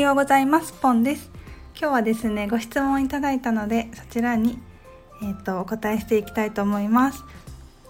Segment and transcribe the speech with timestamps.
[0.00, 0.72] ようございます。
[0.74, 1.28] ポンです。
[1.78, 4.58] 今日はですねご質問いただいたのでそちらに
[5.22, 7.24] えっ、ー、とお答えしていきたいと思います。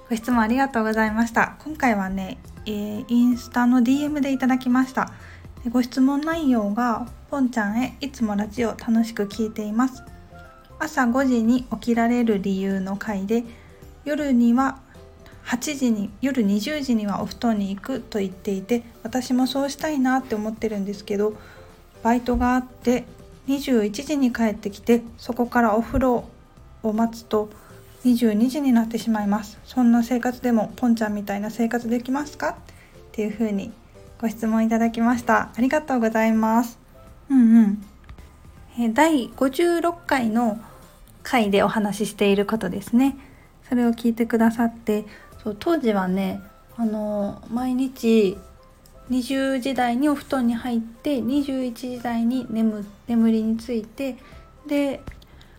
[0.09, 1.57] ご質問ありがとうございました。
[1.59, 5.13] 今回はね、えー、インスタの DM でいただきました。
[5.71, 10.03] ご質問内容がポンちゃんへいつもラジオ楽しく聞いています。
[10.79, 13.45] 朝5時に起きられる理由の回で
[14.07, 14.79] 夜には
[15.45, 21.35] 8時に夜20時にはお布団に行くと言っていて私もそうしたいなって思ってるんですけど
[22.03, 23.05] バイトがあって
[23.49, 26.25] 21時に帰ってきてそこからお風呂
[26.83, 27.49] を待つと
[28.05, 29.59] 22時になってしまいます。
[29.65, 32.51] そんな生活でもポンちゃんみたいな生活できますか？
[32.51, 32.55] っ
[33.13, 33.73] ていう風に
[34.21, 35.51] ご質問いただきました。
[35.57, 36.79] ありがとうございます。
[37.31, 37.85] うんうん。
[38.79, 40.61] え第56回の
[41.23, 43.17] 回でお話ししていることですね。
[43.69, 45.05] それを聞いてくださって
[45.43, 46.41] そう当時はね
[46.77, 48.39] あの毎日
[49.11, 54.17] 20時台にお布団に入って21時台に眠眠りについて
[54.67, 55.01] で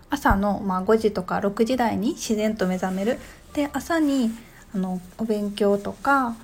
[0.10, 3.20] 朝の、まあ、5時とか6時台に自然と目覚める
[3.54, 4.32] で朝に
[4.74, 6.36] あのお勉強とか、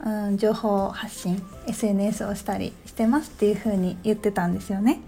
[0.00, 5.00] うん、情報発信 SNS をしたりしてますっていう風に言ってたんですよね。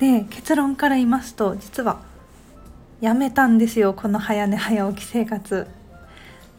[0.00, 2.00] で結論から言いますと実は
[3.00, 5.66] やめたんですよこの早寝早起き生活。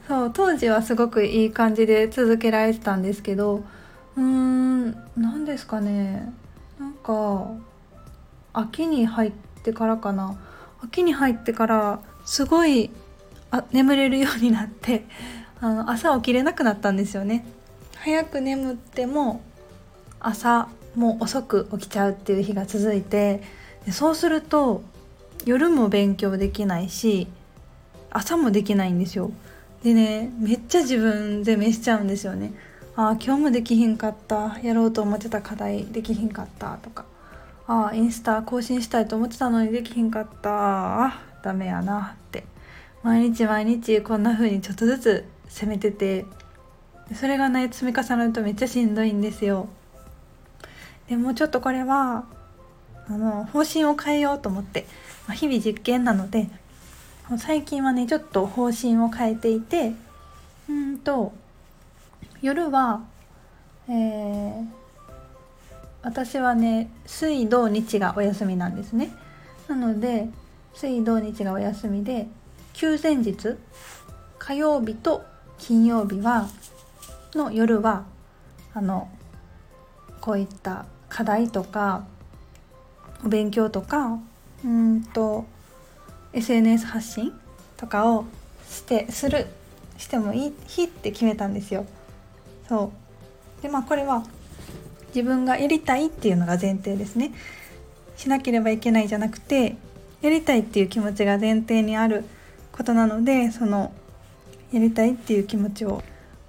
[0.07, 3.63] そう当時はすごくいい感じで続けられてたんですけど
[4.17, 6.33] うーん何ですかね。
[6.79, 7.51] なんか
[8.53, 9.31] 秋に入っ
[9.63, 10.37] てからかな。
[10.83, 12.89] 秋に入ってからすごい
[13.51, 15.05] あ眠れるようになって
[15.59, 17.45] あの朝起きれなくなったんですよね。
[17.97, 19.41] 早く眠っても
[20.19, 23.43] 朝もう遅く起きちゃうっていう日が続いて
[23.85, 24.83] でそうすると
[25.45, 27.27] 夜も勉強できないし
[28.09, 29.31] 朝もできないんですよ。
[29.83, 32.53] でねめっちゃ自分で召しちゃうんですよね。
[32.93, 34.59] あ今日もできひんかった。
[34.61, 37.05] やろうと思ってた課題できひんかったとか。
[37.65, 41.05] あインスタ更新したいと思ってたのにできひんかった。
[41.05, 42.43] あダメやなって。
[43.01, 46.25] 毎日毎日こんな風にちょっとずつ攻めてて。
[47.15, 49.69] それがね積み重なるとめっちゃしんどいんですよ。
[51.07, 52.25] でもちょっとこれは
[53.07, 54.85] あの方針を変えようと思って、
[55.27, 56.49] まあ、日々実験なので。
[57.37, 59.93] 最近はねちょっと方針を変えていて。
[60.69, 61.31] うんと
[62.41, 63.01] 夜は、
[63.87, 64.65] えー、
[66.01, 69.13] 私はね水土日がお休みなんですね
[69.67, 70.29] なので
[70.73, 72.27] 水土日がお休みで
[72.73, 73.57] 休前日
[74.39, 75.23] 火曜日と
[75.59, 76.47] 金曜日は
[77.35, 78.05] の夜は
[78.73, 79.07] あの
[80.19, 82.05] こういった課題とか
[83.23, 84.19] お勉強とか
[84.65, 85.45] うんと
[86.33, 87.33] SNS 発信
[87.77, 88.25] とかを
[88.67, 89.45] してする
[89.97, 91.85] してもいい日って決めたんですよ。
[92.67, 92.91] そ
[93.59, 93.61] う。
[93.61, 94.23] でまあこれは
[95.07, 97.31] 自分がやりたいっていうのが前提ですね。
[98.17, 99.75] しなければいけないじゃなくて
[100.21, 102.23] やりたいっていう気持ちが前提にある
[102.71, 103.91] ことなのでその
[104.71, 106.03] やりたいっていう気持ちを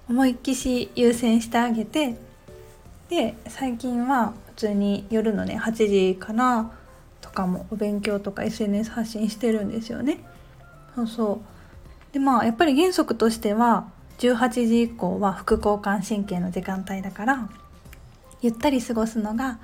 [0.07, 2.15] 思いっきし優先してあげて
[3.09, 5.71] で最近は普通に夜のね8
[6.13, 6.71] 時かな
[7.21, 10.19] とかもお勉強とか SNS 発信してるんですよね。
[10.95, 11.41] そうそ
[12.11, 12.13] う。
[12.13, 13.87] でまあやっぱり原則としては
[14.19, 17.49] 18時以降は副交感神経の時間帯だから
[18.41, 19.59] ゆったり過ごすのが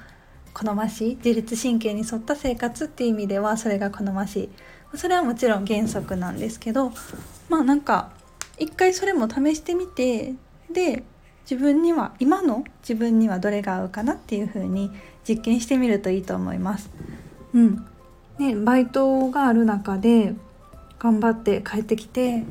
[0.54, 4.50] 好ましい自律神経に沿った生活っていう意味ではそれが好まし
[4.94, 6.92] いそれはもちろん原則なんですけど
[7.50, 8.12] まあなんか
[8.58, 10.34] 一回それも試してみて
[10.72, 11.04] で
[11.50, 14.92] 自分には今の自分にはどれが合うかなっていう風に
[15.28, 16.92] 実験してみるといいと思います。
[17.54, 17.88] うん、
[18.38, 20.36] ねバイトがある中で
[21.00, 22.44] 頑張って帰ってきて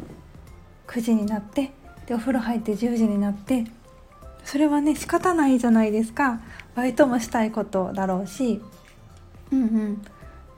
[0.88, 1.70] 9時になって
[2.08, 3.66] でお風呂入って10時になって
[4.44, 6.40] それはね仕方ないじゃないですか。
[6.74, 8.62] バイトもしたいことだろうし。
[9.52, 10.02] うんうん。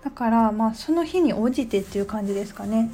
[0.04, 2.88] だからまあその日に応じてっていう感じですかね。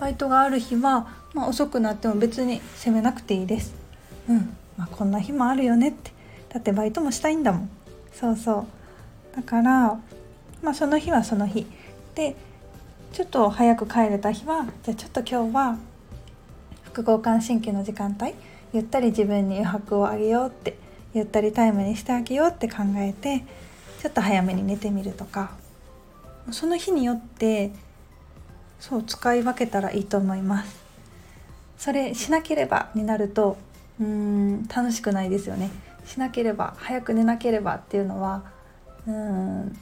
[0.00, 3.74] バイトがある日は、まあ、遅くなっても別に責めなくていいです。
[4.28, 4.56] うん。
[4.76, 6.10] まあ、こんな日もあるよねって。
[6.48, 7.70] だってバイトもしたいんだもん。
[8.12, 8.66] そうそ
[9.32, 9.36] う。
[9.36, 10.00] だから
[10.62, 11.64] まあその日はその日。
[12.16, 12.34] で
[13.12, 15.78] ちょっと早く帰れた日はじゃあちょっと今日は
[16.92, 18.34] 副交感神経の時間帯
[18.72, 20.76] ゆったり自分に余白をあげようって
[21.14, 23.44] ゆったりタイムにしてあげようって考えて
[24.00, 25.52] ちょっと早めに寝てみるとか
[26.50, 27.70] その日によって
[28.80, 30.80] そう使い分けたらいいと思います。
[31.76, 33.56] それしなければになると
[34.00, 35.70] うーん楽しくないですよね。
[36.06, 38.42] しなければ早く寝なければっていうのは
[39.06, 39.78] うん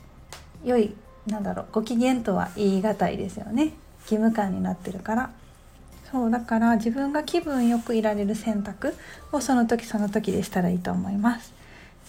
[0.64, 0.94] 良い
[1.26, 3.72] なんだろうご機嫌とは言い難いですよね。
[4.02, 5.30] 義務感になってるから。
[6.10, 8.94] そうだから自分が気分よくいられる選択
[9.32, 11.52] をその時その時でしたらいいと思います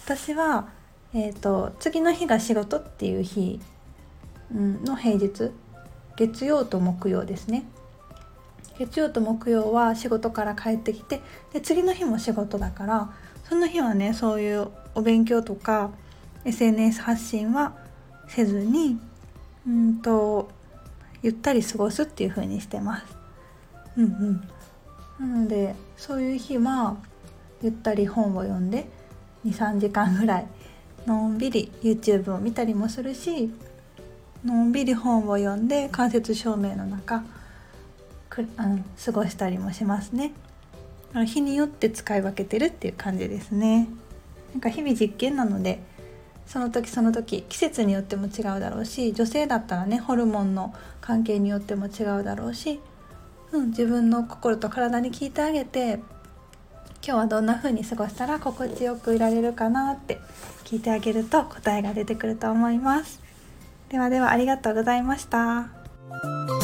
[0.04, 0.68] 私は
[1.12, 3.58] えーと、次の日が仕事っていう日、
[4.54, 5.50] うん、の平日
[6.16, 7.64] 月曜と木曜ですね
[8.78, 11.20] 月曜と木曜は仕事から帰ってきて
[11.52, 13.10] で次の日も仕事だから
[13.48, 15.90] その日はねそういうお勉強とか
[16.44, 17.74] SNS 発信は
[18.28, 18.98] せずに
[19.66, 20.48] うんと
[21.22, 23.19] ゆったり過ごすっていう風にしてます。
[23.96, 24.04] うん。
[25.20, 26.96] うん、なのでそういう日は
[27.62, 28.88] ゆったり本を読んで
[29.46, 30.46] 23時間ぐらい
[31.06, 33.50] のんびり YouTube を見たりもするし
[34.44, 37.22] のんびり本を読んで間接照明の中
[38.30, 40.32] く、うん、過ごしたりもしますね。
[41.26, 43.88] 日によって使い分けてるっていう感じですね。
[44.52, 45.82] なんか日々実験なので
[46.46, 52.80] その時その時季節によっても違うだろうし女性だったらねホルモンの関係によっても違うだろうし、
[53.52, 56.00] うん、自分の心と体に聞いてあげて
[57.02, 60.20] 今日はどんな風に過ごしたら心地よくいられるかなって
[60.64, 63.20] 聞いてあげると答えが出てくると思います。
[63.88, 66.59] ではではありがとうございました。